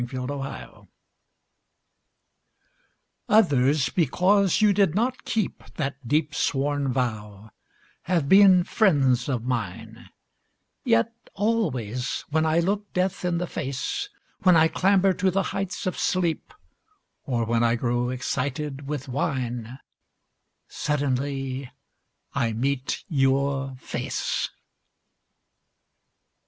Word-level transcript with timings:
A 0.01 0.03
DEEP 0.03 0.09
SWORN 0.15 0.27
VOW 0.41 0.87
Others 3.29 3.89
because 3.89 4.59
you 4.59 4.73
did 4.73 4.95
not 4.95 5.25
keep 5.25 5.63
That 5.75 6.07
deep 6.07 6.33
sworn 6.33 6.91
vow 6.91 7.51
have 8.09 8.27
been 8.27 8.63
friends 8.63 9.29
of 9.29 9.43
mine; 9.45 10.09
Yet 10.83 11.13
always 11.35 12.21
when 12.31 12.47
I 12.47 12.57
look 12.61 12.91
death 12.93 13.23
in 13.23 13.37
the 13.37 13.45
face, 13.45 14.09
When 14.41 14.55
I 14.57 14.69
clamber 14.69 15.13
to 15.13 15.29
the 15.29 15.43
heights 15.53 15.85
of 15.85 15.99
sleep, 15.99 16.51
Or 17.25 17.45
when 17.45 17.63
I 17.63 17.75
grow 17.75 18.09
excited 18.09 18.87
with 18.87 19.07
wine, 19.07 19.77
Suddenly 20.67 21.71
I 22.33 22.53
meet 22.53 23.03
your 23.07 23.75
face. 23.77 24.49